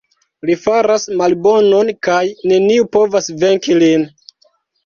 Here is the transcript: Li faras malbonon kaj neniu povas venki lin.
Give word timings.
Li 0.49 0.53
faras 0.61 1.03
malbonon 1.19 1.93
kaj 2.09 2.23
neniu 2.53 2.89
povas 2.97 3.31
venki 3.45 3.81
lin. 3.85 4.09